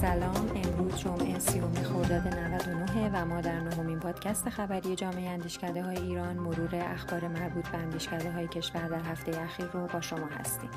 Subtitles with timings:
[0.00, 0.50] سلام.
[0.54, 6.36] امروز جمعه سیوم خرداد 99 و ما در نهمین پادکست خبری جامعه اندیشکده های ایران
[6.36, 10.70] مرور اخبار مربوط به اندیشکده های کشور در هفته اخیر رو با شما هستیم.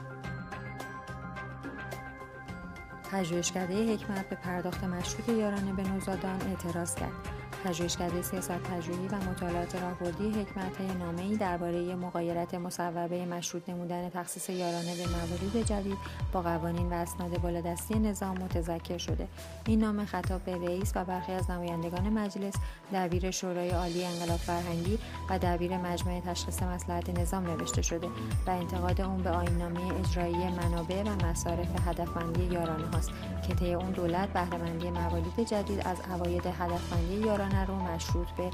[3.12, 7.33] پژوهشکده حکمت به پرداخت مشروط یارانه به نوزادان اعتراض کرد.
[7.64, 10.82] پژوهشکده سیاست پژوهی و مطالعات راهبردی حکمت
[11.20, 15.98] ای درباره مقایرت مصوبه مشروط نمودن تخصیص یارانه به موارد جدید
[16.34, 19.28] با قوانین و اسناد بالادستی نظام متذکر شده.
[19.66, 22.54] این نامه خطاب به رئیس و برخی از نمایندگان مجلس
[22.94, 28.08] دبیر شورای عالی انقلاب فرهنگی و دبیر مجمع تشخیص مسلحت نظام نوشته شده
[28.48, 33.12] و انتقاد اون به آینامه اجرایی منابع و مصارف هدفمندی یارانه هاست
[33.48, 38.50] که طی اون دولت بهرهمندی موالید جدید از عواید هدفمندی یارانه رو مشروط به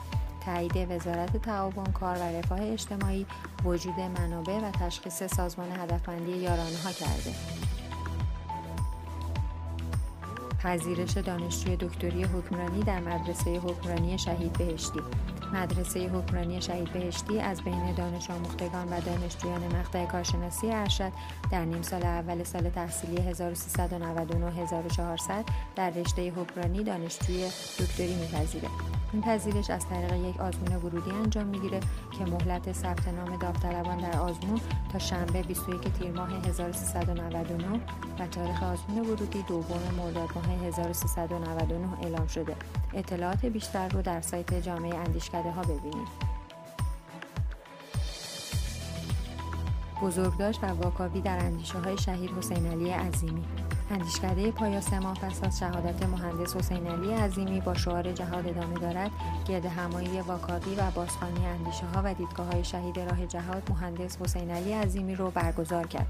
[0.46, 3.26] تایید وزارت تعاون کار و رفاه اجتماعی
[3.66, 7.34] وجود منابع و تشخیص سازمان هدفمندی یارانه ها کرده.
[10.64, 15.00] پذیرش دانشجوی دکتری حکمرانی در مدرسه حکمرانی شهید بهشتی
[15.54, 21.12] مدرسه حکمرانی شهید بهشتی از بین دانش آموختگان و دانشجویان مقطع کارشناسی ارشد
[21.52, 23.42] در نیم سال اول سال تحصیلی 1399-1400
[25.76, 27.48] در رشته حکمرانی دانشجوی
[27.80, 28.70] دکتری میپذیره.
[29.14, 31.80] این پذیرش از طریق یک آزمون ورودی انجام می‌گیره
[32.18, 37.80] که مهلت ثبت نام داوطلبان در آزمون تا شنبه 21 تیر ماه 1399
[38.20, 42.56] و تاریخ آزمون ورودی دوم مرداد ماه 1399 اعلام شده.
[42.94, 46.30] اطلاعات بیشتر رو در سایت جامعه اندیشکده ها ببینید.
[50.02, 53.46] بزرگداشت و واکاوی در اندیشه های شهید حسین علی عظیمی
[53.92, 59.12] اندیشکده پایا سه پس از شهادت مهندس حسین علی عظیمی با شعار جهاد ادامه دارد
[59.48, 64.52] گرد همایی واکاوی و بازخوانی اندیشه ها و دیدگاه های شهید راه جهاد مهندس حسین
[64.52, 66.08] علی عظیمی رو برگزار کرد.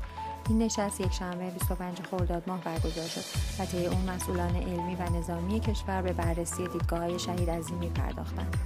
[0.50, 3.22] این نشست یک شنبه 25 خرداد ماه برگزار شد
[3.60, 8.58] و طی اون مسئولان علمی و نظامی کشور به بررسی دیدگاه های شهید عظیمی پرداختند.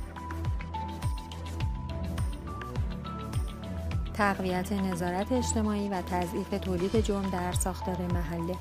[4.14, 8.56] تقویت نظارت اجتماعی و تضعیف تولید جرم در ساختار محله.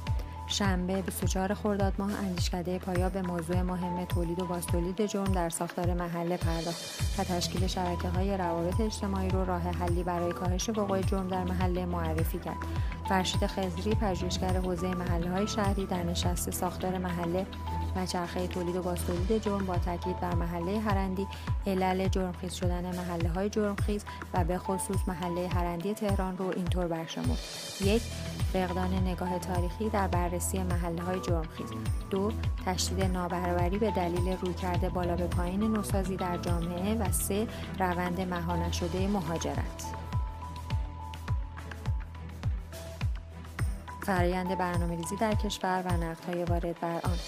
[0.46, 5.94] شنبه 24 خرداد ماه اندیشکده پایا به موضوع مهم تولید و بازتولید جرم در ساختار
[5.94, 6.84] محله پرداخت
[7.18, 11.86] و تشکیل شبکه های روابط اجتماعی رو راه حلی برای کاهش وقوع جرم در محله
[11.86, 12.56] معرفی کرد.
[13.08, 17.46] فرشید خزری پژوهشگر حوزه محله های شهری در نشست ساختار محله
[17.96, 21.26] و چرخه تولید و بازتولید جرم با تاکید بر محله هرندی
[21.66, 24.04] علل جرمخیز شدن محله های جرمخیز
[24.34, 27.38] و به خصوص محله هرندی تهران رو اینطور برشمرد
[27.80, 28.02] یک
[28.52, 31.70] فقدان نگاه تاریخی در بررسی محله های جرمخیز
[32.10, 32.32] دو
[32.66, 36.94] تشدید نابرابری به دلیل رویکرد بالا به پایین نوسازی در جامعه.
[36.94, 37.46] و سه
[37.78, 39.84] روند مهانه شده مهاجرت.
[44.02, 47.18] فرایند برنامه ریزی در کشور و نقدهای وارد بر آن.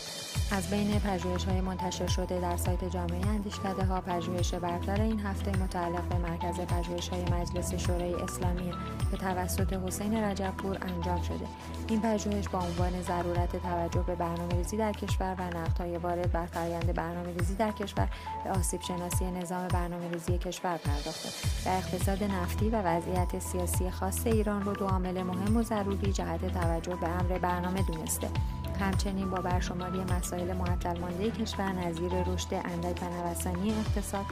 [0.51, 5.51] از بین پژوهش های منتشر شده در سایت جامعه اندیشکده ها پژوهش برتر این هفته
[5.51, 8.73] متعلق به مرکز پژوهش های مجلس شورای اسلامی
[9.11, 11.47] به توسط حسین رجبپور انجام شده.
[11.89, 16.47] این پژوهش با عنوان ضرورت توجه به برنامه ریزی در کشور و نقدهای وارد بر
[16.47, 18.09] فرایند برنامه ریزی در کشور
[18.45, 21.29] به آسیب شناسی نظام برنامه ریزی کشور پرداخته.
[21.67, 26.53] و اقتصاد نفتی و وضعیت سیاسی خاص ایران رو دو عامل مهم و ضروری جهت
[26.53, 28.29] توجه به امر برنامه دونسته.
[28.77, 34.25] همچنین با برشماری مسائل معطل مانده کشور نظیر رشد اندک و نوسانی اقتصاد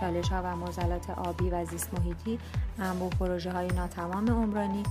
[0.00, 2.38] چالش ها و موزلات آبی و زیست محیطی
[2.78, 4.82] انبوه پروژه های ناتمام عمرانی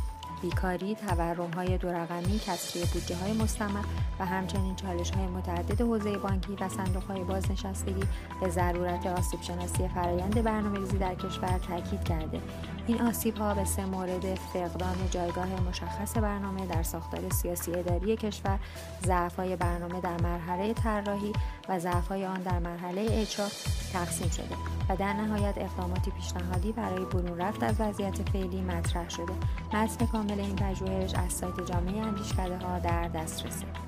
[0.42, 3.84] بیکاری، تورم های دو رقمی، کسری بودجه های مستمر
[4.20, 8.04] و همچنین چالش های متعدد حوزه بانکی و صندوق های بازنشستگی
[8.42, 12.42] به ضرورت آسیب شناسی فرایند برنامه ریزی در کشور تاکید کرده.
[12.88, 18.60] این آسیب ها به سه مورد فقدان جایگاه مشخص برنامه در ساختار سیاسی اداری کشور،
[19.06, 21.34] ضعف های برنامه در مرحله طراحی
[21.70, 23.48] و ضعف های آن در مرحله اجرا
[23.94, 24.56] تقسیم شده
[24.90, 29.34] و در نهایت اقداماتی پیشنهادی برای برون رفت از وضعیت فعلی مطرح شده.
[29.74, 33.85] متن کامل این پژوهش از سایت جامعه اندیشکده ها در دسترسه.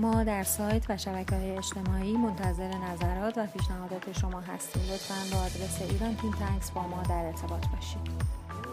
[0.00, 4.82] ما در سایت و شبکه های اجتماعی منتظر نظرات و پیشنهادات شما هستیم.
[4.82, 8.67] لطفا با آدرس ایران تیم تنکس با ما در ارتباط باشید.